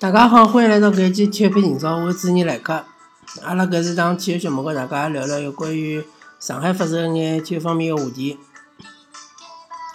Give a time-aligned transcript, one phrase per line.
[0.00, 2.82] 大家好，欢迎来到搿一期体育频道，我是主持人来客。
[3.42, 6.02] 阿拉搿是档体育节目，跟大家聊聊有关于
[6.38, 8.38] 上海发生眼体育方面个话题。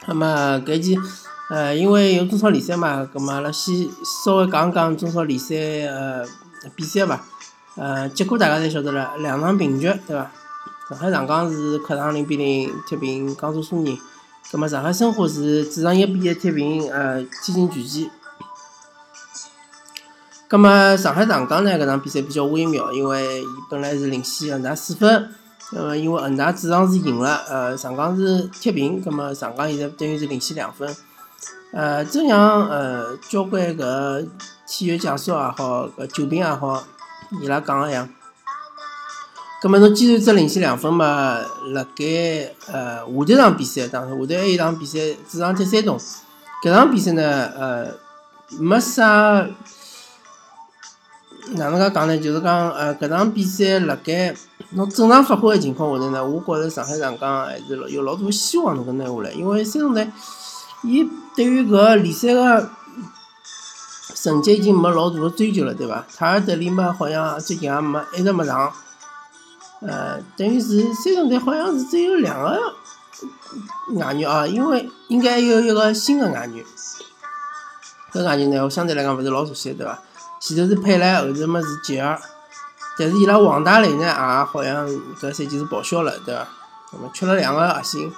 [0.05, 0.95] 那么搿期，
[1.49, 3.89] 呃，因为有中超联赛嘛，葛末阿拉先
[4.23, 5.55] 稍微讲讲中超联赛
[5.87, 6.23] 呃
[6.75, 7.23] 比赛伐。
[7.73, 10.31] 呃，结果大家侪晓得了，两场平局，对伐？
[10.87, 13.97] 上海上港是客场零比零踢平江苏苏宁，
[14.51, 18.11] 葛末上海申花是主场一比一踢平呃天津权健。
[20.47, 25.33] 葛末上海上港呢，搿场比赛比较微妙，因为伊本来是领先恒大四分，
[25.71, 30.95] 那么因为恒大主场是赢了，呃，上港是踢平，葛末上港现在等于是领先两分。
[31.73, 34.27] 呃，正像呃交关搿
[34.67, 36.83] 体育解说也好，搿球评也好。
[37.41, 38.07] 伊拉讲个样，
[39.59, 41.39] 葛末侬既然只领先两分嘛，
[41.73, 45.99] 辣盖呃下头场比赛当中，下头还有一场比赛主场踢山东，
[46.63, 47.87] 搿场比赛呢，呃，
[48.59, 49.45] 没啥
[51.53, 52.17] 哪能介讲呢？
[52.17, 54.35] 就是讲呃，搿场比赛辣盖
[54.71, 60.09] 侬正常发挥个情况下头呢，我觉着上海上港还是老有老大希望能够拿下来，因为山东队
[60.83, 62.69] 伊对于搿联赛个。
[64.15, 66.03] 成绩已经没老大个追求了，对伐？
[66.15, 68.73] 塔尔德里嘛，好像最近也没一直没上，
[69.81, 72.59] 呃，等于是山东队好像是只有两个
[73.93, 76.65] 外援啊，因为应该有一个新的外援。
[78.11, 80.01] 搿外援呢，我相对来讲勿是老熟悉，对伐？
[80.39, 82.19] 前头是佩莱，后头么是吉尔，
[82.97, 84.87] 但是伊拉王大雷呢，也好像
[85.19, 86.47] 搿赛季是报销了，对伐？
[86.93, 88.11] 那么缺了两个核心，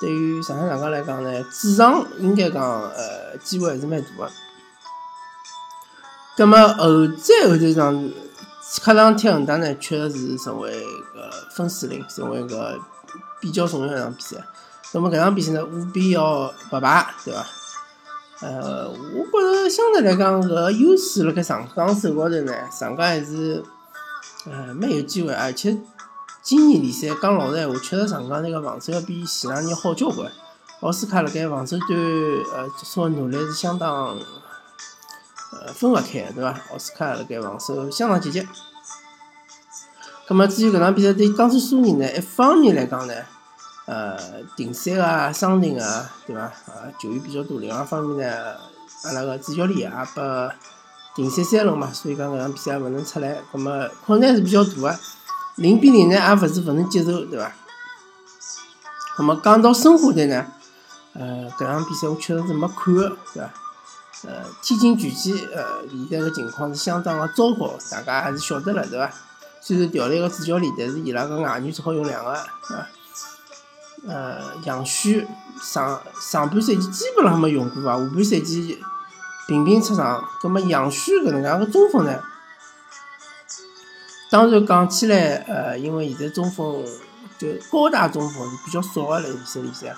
[0.00, 4.30] 对于上海上港来讲呢，主场应该讲呃机会还是蛮大个。
[6.36, 8.10] 葛末后再后头场
[8.82, 10.70] 客场踢恒大呢，确实是成为
[11.14, 12.78] 个分水岭，成为个
[13.40, 14.36] 比较重要一场比赛。
[14.92, 17.46] 葛末搿场比赛呢，务必要不败，对伐？
[18.44, 23.62] 呃，我觉着相对来讲，搿优势辣盖上港手高头呢，上港还是
[24.44, 25.78] 呃蛮有机会，而且
[26.42, 30.30] 今年联赛讲老实闲话，确实上港那个防守要比前两年好交关。
[30.80, 31.98] 奥斯卡辣盖防守端
[32.54, 34.18] 呃做出个努力是相当。
[35.56, 36.60] 呃，分勿开，对伐？
[36.72, 38.46] 奥斯卡辣盖防守相当积极。
[40.26, 43.14] 葛末至于搿场比赛对江苏苏宁呢，一方面来讲呢，
[43.86, 46.42] 呃，停赛啊、伤停啊，对伐？
[46.42, 47.60] 啊，球员比较多。
[47.60, 48.56] 另外一方面呢，
[49.04, 50.50] 阿拉个主教练也拨
[51.14, 53.36] 停赛三轮嘛，所以讲搿场比赛也勿能出来。
[53.52, 54.98] 葛末困难是比较大个。
[55.56, 57.52] 零比零呢，也勿是勿能接受，对伐？
[59.16, 60.46] 葛末讲到申花队呢，
[61.12, 63.50] 呃，搿场比赛我确实是没看个，对伐？
[64.26, 69.10] 呃，天津权健呃，现在个情况是相当个糟糕，大家还是晓得了，对伐？
[69.60, 72.88] 虽然调了一个主教练，但是伊拉个外援只好用两个，啊，
[74.06, 75.26] 呃，杨旭
[75.62, 78.78] 上上半赛季基本上没用过啊，下半赛季
[79.48, 80.22] 频频出场。
[80.40, 82.20] 葛末杨旭搿能介个中锋呢？
[84.30, 86.84] 当然讲起来，呃，因为现在中锋
[87.38, 89.94] 就高大中锋是比较少个，辣联赛里向。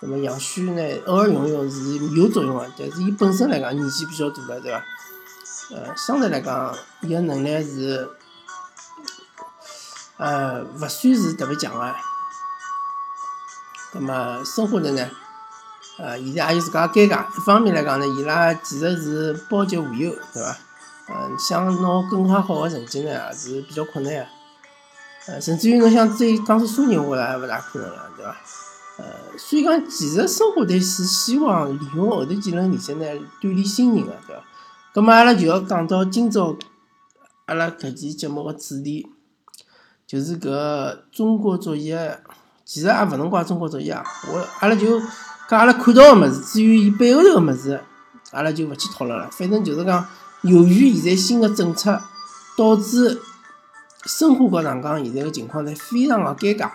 [0.00, 4.84] 那么杨旭呢，偶尔用用是有作用个，但是伊本身来讲年纪比较大了，对伐？
[5.70, 8.08] 呃，相对来讲，伊个能力是，
[10.16, 11.94] 呃，勿算是特别强个。
[13.94, 15.08] 那么申花队呢，
[15.98, 17.26] 呃，现在也有自家尴尬。
[17.36, 20.56] 一方面来讲呢，伊拉其实是保级无忧，对伐？
[21.10, 24.26] 嗯，想拿更加好个成绩呢，也是比较困难个。
[25.26, 28.36] 呃，甚至于侬想追江苏苏宁，我也勿大可能了，对伐？
[28.98, 29.04] 呃，
[29.38, 33.06] 所以讲，其实申花队是希望利用后头几轮联赛呢，
[33.40, 34.42] 锻炼新人个，对伐？
[34.94, 36.56] 咁么阿拉就要讲到今朝
[37.46, 39.06] 阿拉搿期节目个主题，
[40.06, 42.20] 就是搿中国足协，
[42.68, 44.04] 其实也勿能怪中国足协啊。
[44.30, 45.00] 我阿拉就
[45.48, 47.80] 讲阿拉看到个物事，至于伊背后头个物事，
[48.30, 49.26] 阿拉就勿去讨论了。
[49.32, 50.06] 反正就是讲，
[50.42, 51.98] 由于现在新个政策，
[52.58, 53.22] 导致
[54.04, 56.72] 申花和上港现在个情况呢，非常个尴尬。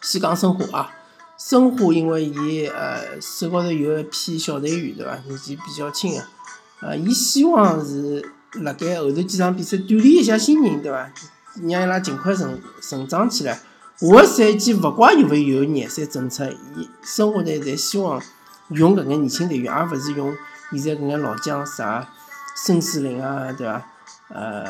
[0.00, 0.90] 先讲申花啊，
[1.36, 6.22] 申花因为伊呃手高头有一批小队员对伐，年纪比较轻个，
[6.80, 8.26] 呃，伊希望是
[8.62, 11.12] 辣盖后头几场比赛锻炼一下新人对伐，
[11.60, 13.60] 让伊拉尽快成成长起来。
[13.98, 18.20] 下个赛季勿怪有勿有廿三政策，伊申花队侪希望
[18.68, 20.36] 用搿眼年轻队员，而勿是用
[20.72, 22.06] 现在搿眼老将啥
[22.54, 23.82] 孙世林啊对伐？
[24.28, 24.66] 呃，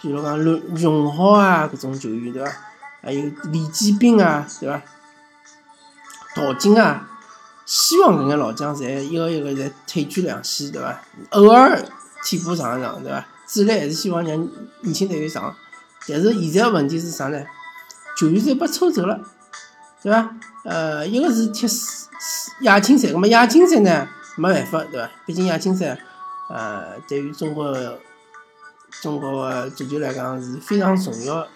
[0.00, 2.52] 比如讲荣荣浩啊搿种球员对伐？
[3.02, 4.80] 还有李建斌啊，对伐？
[6.36, 7.08] 陶晶啊，
[7.66, 11.02] 希望搿眼老将侪一个一个侪退居两线，对伐？
[11.30, 11.82] 偶尔
[12.24, 13.26] 替补上一上，对伐？
[13.48, 14.48] 主力还是希望让
[14.82, 15.52] 年轻队员上。
[16.06, 17.42] 但是现在个问题是啥呢？
[18.20, 19.18] 球员侪被抽走了，
[20.02, 20.36] 对伐？
[20.64, 21.66] 呃，一个是踢
[22.60, 24.06] 亚青赛，那么亚青赛呢
[24.36, 25.10] 没办法，对伐？
[25.24, 25.98] 毕竟亚青赛
[26.50, 27.74] 呃，对于中国
[29.00, 31.46] 中国个足球来讲是非常重要，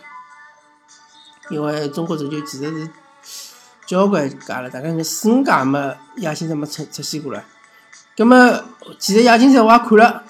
[1.50, 2.88] 因为中国足球其实是
[3.86, 7.44] 交关届了，大概是四五届没亚锦赛没出出现过了。
[8.16, 8.64] 葛么，
[8.98, 10.24] 其实亚锦赛我也看了，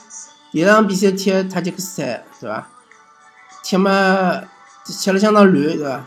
[0.50, 2.68] 第一场比赛踢塔吉克斯坦，对伐？
[3.62, 4.42] 踢嘛，
[4.84, 6.04] 踢了相当乱，对伐？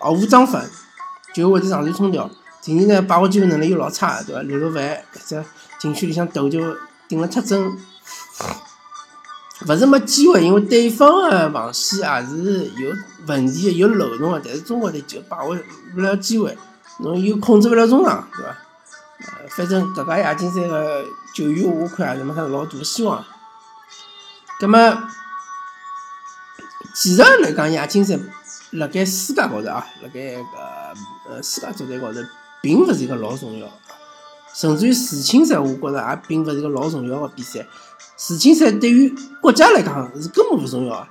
[0.00, 0.62] 毫无章法，
[1.34, 2.30] 就会得上传冲吊。
[2.62, 4.42] 第二呢，把握机会能力又老差，对伐？
[4.42, 5.44] 流流犯，在
[5.78, 6.76] 禁区里向抖就
[7.08, 7.78] 顶了太准。
[9.66, 12.92] 勿是没机会，因为对方的防线也是有
[13.26, 14.42] 问题，有漏洞的。
[14.44, 15.56] 但是中国队就把握
[15.96, 16.56] 勿了机会，
[16.98, 18.56] 侬又控制勿了中场，对伐？
[19.18, 23.24] 呃，反正搿届亚锦赛个球员，我看也是没啥老大希望。
[24.60, 24.78] 葛末，
[26.94, 28.18] 其实来讲，亚锦赛
[28.76, 30.44] 辣盖世界高头啊，辣盖搿
[31.28, 32.20] 呃世界足坛高头，
[32.62, 33.68] 并勿是一个老重要，
[34.54, 37.66] 甚至于世青赛，我觉着也并勿是一个老重要个比赛。
[38.16, 41.08] 世青赛对于国家来讲是根本勿重要个，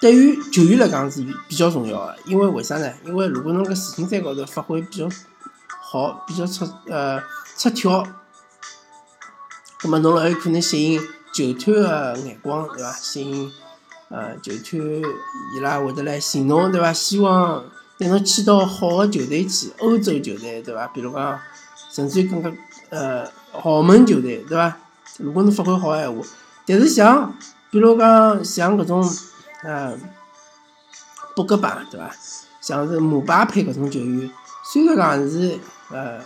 [0.00, 2.92] 对于球员来讲是比较重要个，因为为啥呢？
[3.04, 5.08] 因为如果侬辣世青赛高头发挥比较
[5.80, 7.20] 好，比较出呃
[7.56, 8.02] 出挑，
[9.80, 11.00] 葛末侬还有可能吸引
[11.32, 12.92] 球探个眼光，对伐？
[12.92, 13.52] 吸引
[14.08, 14.82] 呃球团
[15.54, 16.92] 伊拉会得来寻侬，对伐？
[16.92, 17.64] 希望
[17.98, 20.86] 拿侬签到好个球队去，欧洲球队，对伐？
[20.88, 21.40] 比如讲，
[21.92, 22.52] 甚至于更加
[22.90, 24.76] 呃豪门球队，对伐？
[25.18, 26.22] 如果侬发挥好个闲话，
[26.66, 27.34] 但是像
[27.70, 29.10] 比如讲像搿种
[29.62, 29.94] 呃
[31.34, 32.10] 博格巴，对伐？
[32.60, 34.30] 像是姆巴佩搿种球员，
[34.72, 35.58] 虽然讲是
[35.90, 36.20] 呃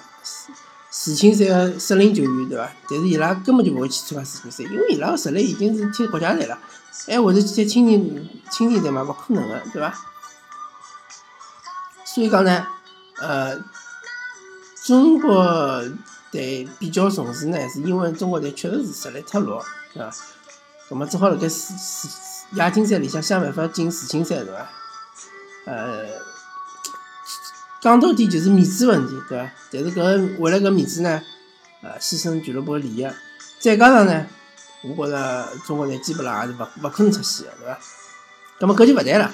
[0.92, 2.70] 世青赛个适龄球员，对伐？
[2.88, 6.58] 但是伊拉根本就勿会去参加世青赛，因为伊拉个实力已经是踢国家队了，
[7.06, 9.02] 还会得去踢青年青年队嘛？
[9.02, 9.94] 勿可能个，对伐？
[12.04, 12.66] 所以讲呢，
[13.20, 13.58] 呃，
[14.84, 15.82] 中国
[16.30, 20.14] 队比较重视呢，是因为中国队确实是实力太弱，对伐？
[20.90, 22.06] 葛末只好辣盖世世
[22.56, 24.68] 亚锦赛里向想办法进世青赛，对伐？
[25.64, 26.04] 呃，
[27.82, 29.50] 讲到底就是面子问题，对伐？
[29.72, 31.20] 但是搿为了搿面子呢，
[31.82, 33.04] 呃，牺牲俱乐部个利益，
[33.58, 34.24] 再加上呢，
[34.84, 37.78] 我觉着中国队基本上也是勿勿可能出线个，对伐？
[38.60, 39.28] 葛末搿就勿谈了。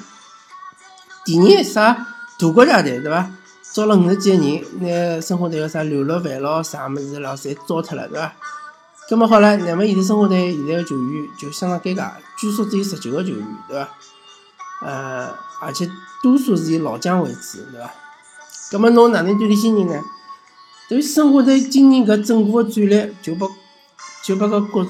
[1.27, 2.07] 第二啥？
[2.39, 3.31] 大国家队对伐？
[3.71, 8.33] 招了五十几个人，拿申花队个啥刘乐凡咯、啥物事咯，侪招脱了，对伐？
[9.11, 13.89] 葛末好了，那么现在申花队现在个球员就相当尴尬，据说只有十九个球员，对伐？
[14.81, 15.87] 呃，而且
[16.23, 17.91] 多数是以老将为主，对伐？
[18.71, 20.03] 葛末侬哪能锻炼新人呢？
[20.89, 23.47] 等于申花队今年搿整个个战略就把
[24.25, 24.87] 就把搿国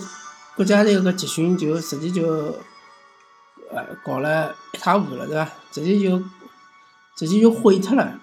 [0.56, 2.26] 国家队个集训就直接就
[3.70, 5.50] 呃搞了一塌糊涂了，对伐？
[5.70, 6.22] 直接就。
[7.18, 8.20] 直接就毁脱了，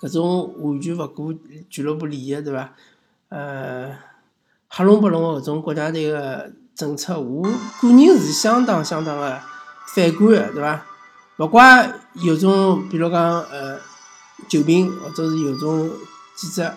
[0.00, 1.32] 搿种完全勿顾
[1.68, 2.72] 俱乐部利益，对伐？
[3.30, 3.98] 呃，
[4.68, 9.40] 黑龙白龙个搿种国家队个政策，我个人是相当相当个
[9.88, 10.86] 反感个，对伐？
[11.38, 13.78] 勿怪有种，比如讲呃，
[14.48, 15.90] 球评或者是有种
[16.34, 16.74] 记者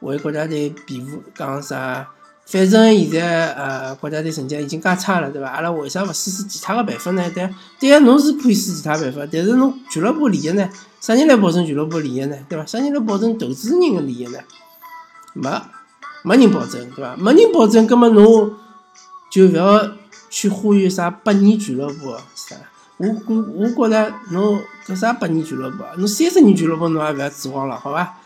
[0.00, 2.08] 为国家队辩护，讲啥？
[2.44, 5.48] 反正现在呃国家队成绩已经介差了，对伐？
[5.48, 7.30] 阿拉为啥勿试试其他个办法呢？
[7.30, 7.48] 对，
[7.80, 10.68] 对个侬是可以试其他办法，但是侬俱乐部利益呢？
[11.00, 12.36] 啥人来保证俱乐部利益呢？
[12.48, 12.66] 对伐？
[12.66, 14.38] 啥人来保证投资人个利益呢？
[15.32, 15.48] 没，
[16.22, 17.16] 没人保证，对伐？
[17.16, 18.56] 没人保证，葛末侬
[19.30, 19.92] 就勿要
[20.28, 22.56] 去呼吁啥百年俱乐部啥？
[22.98, 25.90] 我我我觉着侬搿啥百年俱乐部啊？
[25.96, 28.18] 侬三十年俱乐部侬也勿要指望了，好伐？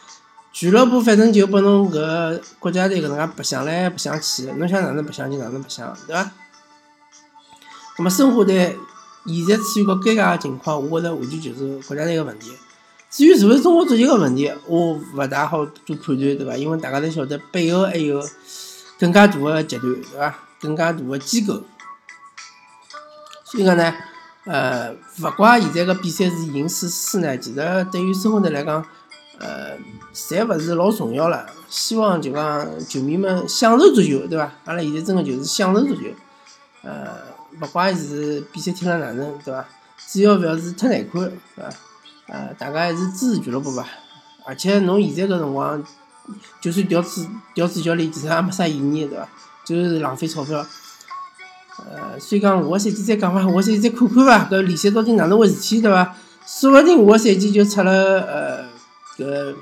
[0.52, 6.30] 俱乐部反正就拨侬搿国家队搿能介白相来白相去，侬想哪能白相就哪能白相，对伐？
[7.99, 8.76] 那么申花队
[9.26, 12.52] 现在处于个尴尬个情况，我觉着完全就是国家队个问题。
[13.11, 16.56] 至于是勿是中国足球个问题，我勿大好做判断，对伐？
[16.56, 18.23] 因为大家侪晓得背后还有
[18.99, 20.35] 更加大个集团，对伐？
[20.61, 21.62] 更加大个机构。
[23.44, 23.94] 所以讲呢，
[24.46, 28.84] 呃，勿怪现在个比赛是赢是输呢，其实对于申花队来讲。
[29.38, 29.76] 呃，
[30.14, 31.46] 侪勿是老重要了。
[31.68, 34.50] 希望就讲球迷们享受足球，对伐？
[34.64, 36.04] 阿拉现在真个就是享受足球。
[36.80, 37.06] 呃，
[37.60, 39.62] 勿怪是比赛踢了哪能，对伐？
[40.08, 41.70] 只要勿要是太难看，对伐？
[42.28, 43.86] 呃，大家还是支持俱乐部伐？
[44.46, 45.84] 而且侬现在搿辰光，
[46.62, 49.28] 就算调主调主教练，其实也没啥意义，对伐？
[49.66, 50.64] 就是浪费钞票。
[51.85, 54.49] 呃，所以讲下个赛季再讲伐，下个赛季再看看伐？
[54.50, 56.16] 搿联赛到底哪能回事体，对伐？
[56.47, 57.92] 说勿定下个赛季就出了
[58.23, 58.76] 呃。
[59.18, 59.54] 搿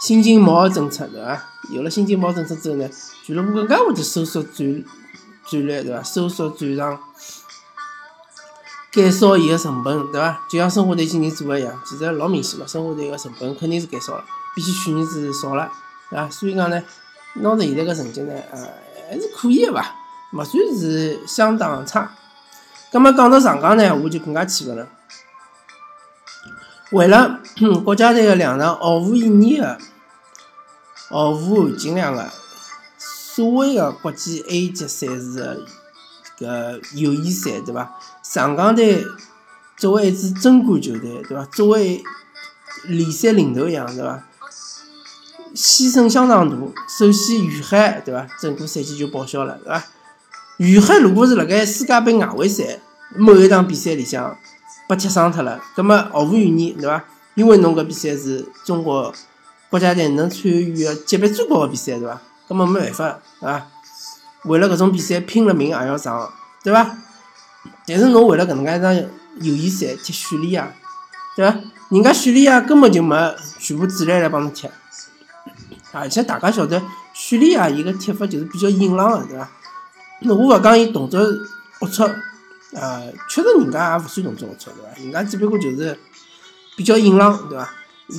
[0.00, 1.40] 新金毛政策对伐？
[1.70, 2.88] 有了新金毛政策之后呢，
[3.24, 4.84] 俱乐部更加会得收缩战
[5.48, 6.02] 战略对伐？
[6.02, 6.98] 收缩战场，
[8.90, 10.40] 减少伊个成本对伐？
[10.50, 14.24] 就像申花队今年做个一样，其实老明显嘛，申花队个成本肯定是减少了，
[14.56, 15.70] 比起去年子少了，
[16.10, 16.28] 对伐？
[16.28, 16.82] 所以讲呢，
[17.34, 18.58] 拿着现在个成绩呢，呃，
[19.08, 19.94] 还是可以个伐？
[20.32, 22.12] 勿算是相当差。
[22.92, 24.88] 葛末讲到上港呢，我就更加气愤了。
[26.90, 27.40] 为了
[27.84, 29.78] 国家队个两场毫无意义个、
[31.08, 32.28] 毫无含金量个
[32.98, 35.64] 所谓个国际 A 级赛事
[36.38, 37.96] 个搿友谊赛，对伐？
[38.22, 39.04] 上港队
[39.76, 41.44] 作为一支争冠球队，对伐？
[41.46, 42.02] 作为
[42.84, 44.24] 联赛领头羊，对伐？
[45.54, 46.56] 牺牲相当大。
[46.88, 48.26] 首先，于海，对伐？
[48.40, 49.84] 整个赛季就报销了，对伐？
[50.60, 52.78] 于海如果是辣盖世界杯外围赛
[53.16, 54.36] 某一场比赛里向
[54.86, 57.02] 被踢伤脱了，葛末毫无悬念，对伐？
[57.34, 59.10] 因为侬搿比赛是中国
[59.70, 62.20] 国家队能参与个级别最高个比赛，对伐？
[62.46, 63.66] 葛么没办法，对伐？
[64.44, 66.30] 为了搿种比赛拼了命也要上，
[66.62, 66.94] 对伐？
[67.86, 70.70] 但是侬为了搿能介一场友谊赛踢叙利亚，
[71.36, 71.56] 对伐？
[71.88, 74.68] 人家叙利亚根本就没全部主力来帮侬踢，
[75.92, 76.82] 而且大家晓得
[77.14, 79.48] 叙利亚伊个踢法就是比较硬朗个，对伐？
[80.20, 81.20] 那我勿讲伊动作
[81.80, 82.14] 龌龊，
[82.72, 85.02] 呃，确实人家也勿算动作龌龊，对伐？
[85.02, 85.98] 人家只不过就是
[86.76, 87.72] 比较硬朗，对伐？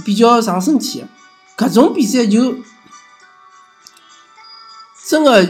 [0.05, 1.03] 比较上身体
[1.55, 2.55] 个，搿种比赛就
[5.05, 5.47] 真个。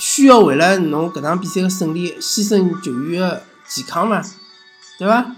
[0.00, 4.22] 需要为了侬搿场比赛个胜利牺牲球员个健康嘛？
[4.96, 5.34] 对伐？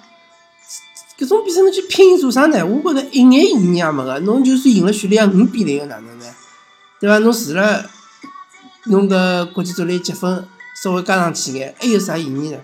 [1.18, 2.62] 搿种比赛侬去拼做啥呢？
[2.66, 4.18] 我觉着一眼意义也没个。
[4.20, 6.26] 侬就算赢了叙利亚五比零个哪能呢？
[7.00, 7.16] 对伐？
[7.20, 7.88] 侬除了
[8.84, 10.48] 侬搿国际足联积分
[10.82, 12.58] 稍微加上去眼，还有啥意义呢？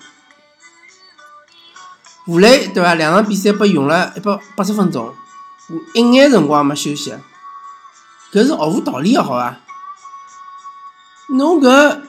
[2.26, 2.94] 武磊对伐？
[2.94, 5.14] 两场比赛被用了一百八十分钟，
[5.68, 7.14] 我一眼辰光也没休息，
[8.32, 9.60] 搿是毫无道理个，好伐？
[11.28, 12.00] 侬搿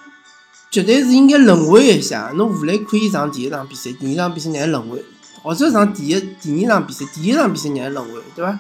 [0.71, 5.05] 绝对是应该轮回一下，侬武磊可以上第一场比赛，第二场比赛让伊轮回，
[5.43, 8.59] 或者上第一、第二场比赛，第一场比赛让伊轮回，对伐？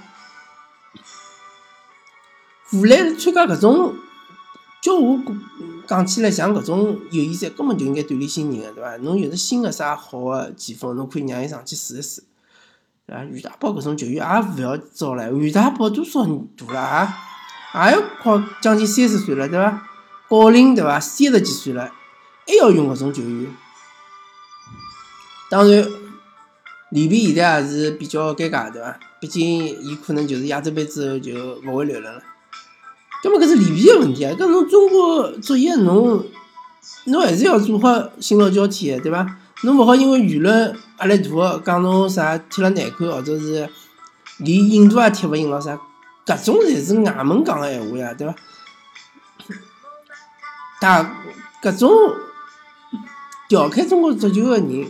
[2.73, 3.95] 武磊参加搿种，
[4.87, 5.19] 叫我
[5.85, 8.95] 讲起来像搿种友谊赛，根本就应该锻炼新人个，对伐？
[8.97, 12.23] 侬有着新个啥好的前锋，侬可以让伊上去试一试，
[13.05, 13.25] 对伐？
[13.25, 17.89] 余大宝搿种球员也勿要招了，于大宝多少大了啊？
[17.89, 19.83] 也要快将近三十岁了，对伐？
[20.29, 20.97] 高龄对伐？
[21.01, 21.91] 三十几岁了，
[22.47, 23.53] 还要用搿种球员。
[25.49, 25.85] 当然，
[26.91, 28.97] 里皮现在也是比较尴尬，对伐？
[29.19, 32.23] 毕竟伊可能就是亚洲杯之后就勿会留了。
[33.23, 34.33] 葛末搿是里皮个问题啊！
[34.37, 36.23] 搿侬中国足协侬，
[37.05, 39.25] 侬还是要做好新老交替个，对伐？
[39.63, 43.67] 侬勿好因为舆论压力大讲侬啥踢了难看，或者是
[44.37, 45.79] 连印度也踢勿赢咾啥，
[46.25, 48.35] 搿种侪是外门讲个闲话呀，对伐？
[50.79, 51.19] 大
[51.63, 51.91] 搿种
[53.49, 54.87] 调侃中国足球个人，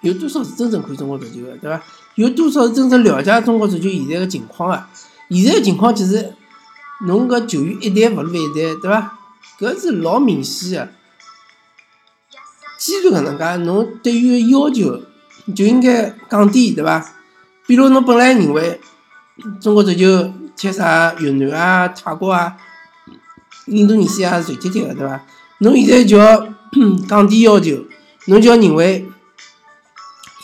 [0.00, 1.80] 有多少是真正看中国足球个，对伐？
[2.16, 4.84] 有多少是真正了解中国足球现在个情况个？
[5.30, 6.34] 现在个情况其实，
[7.06, 9.18] 侬搿球员一代勿如一代，对伐？
[9.58, 10.92] 搿是老明显个。
[12.78, 15.00] 既然搿能介，侬对于要求
[15.54, 17.14] 就应该降低，对伐？
[17.66, 18.80] 比如侬本来认为
[19.60, 22.56] 中国足球踢啥越南啊、泰国啊。
[23.66, 25.24] 印度尼西亚是随踢踢个，对伐？
[25.58, 26.48] 侬现在就要
[27.08, 27.84] 降低要求，
[28.26, 29.08] 侬就要认为，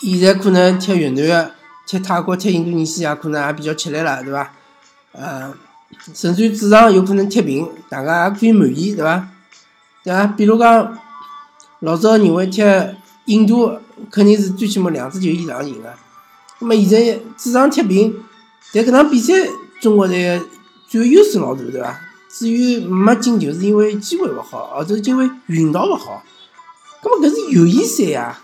[0.01, 1.51] 现在可能踢越南个、
[1.85, 4.53] 踢泰国、踢印度尼西亚可能也比较吃力了，对伐？
[5.11, 5.53] 呃，
[6.13, 9.27] 甚至于主场有可能踢平，大家也可以满意，对伐？
[10.03, 10.27] 对伐？
[10.27, 10.97] 比如讲，
[11.79, 12.61] 老早认为踢
[13.25, 13.79] 印度
[14.09, 15.93] 肯定是最起码两支球以上赢个，
[16.59, 18.15] 那么现在主场踢平，
[18.73, 19.33] 但搿场比赛
[19.81, 20.41] 中国队
[20.89, 21.99] 占优势老大，对伐？
[22.29, 26.23] 至于没进球，是因为机会勿好，或者因为运道勿好。
[27.01, 28.39] 葛末搿是友谊赛呀，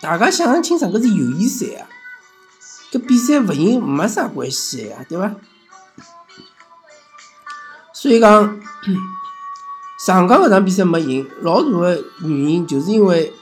[0.00, 1.86] 大家想想清爽，搿是友谊赛呀，
[2.90, 5.34] 搿比赛勿赢没啥关系个呀，对伐？
[8.06, 8.60] 所以讲，
[9.98, 13.34] 上港搿场比赛没赢，老大个原因就是因为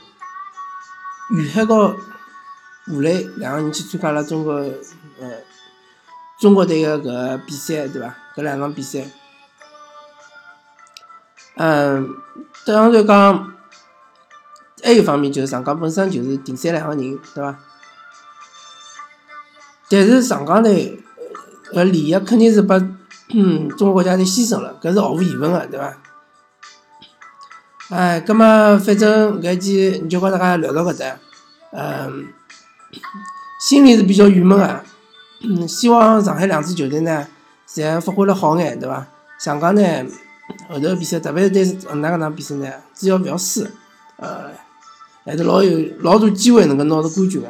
[1.33, 1.95] 于海和
[2.89, 5.31] 吴磊两个人去参加了中国呃
[6.41, 8.17] 中国队个搿比赛，对伐？
[8.35, 9.05] 搿两场比赛。
[11.57, 12.17] 嗯，
[12.65, 13.53] 当然讲，
[14.83, 17.59] 还有方面就是上港本身就是顶三两个人，对伐？
[19.91, 21.05] 但是上港队
[21.75, 22.81] 搿利益肯定是把
[23.33, 25.97] 嗯 中国国家队牺牲了，搿是毫无疑问个，对伐？
[27.91, 28.45] 哎，葛末
[28.79, 31.17] 反正搿一记就跟大家聊到搿搭，
[31.73, 32.27] 嗯，
[33.61, 34.85] 心里是比较郁闷个，
[35.43, 37.27] 嗯，希望上海两支球队呢，
[37.69, 39.07] 侪发挥了好眼，对伐？
[39.39, 39.83] 上港呢？
[40.69, 43.67] 后头比赛，特别是对恒大搿场比赛呢，只要勿要输，
[44.17, 44.51] 呃，
[45.25, 47.49] 还是老有老多机会能够拿到冠军个。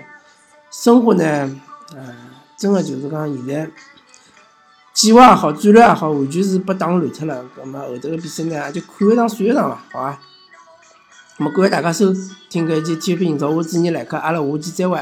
[0.70, 1.24] 生活呢，
[1.94, 2.14] 呃，
[2.56, 3.70] 真个就是讲现在，
[5.04, 7.44] 计划也好，战略也好，完全是被打乱脱了。
[7.58, 10.18] 那么后头个比赛呢，就看一场算一场伐，好啊，
[11.37, 12.06] 那么感谢大家收
[12.49, 14.99] 听搿一期体育频道，我主持人来客，阿拉下期再会。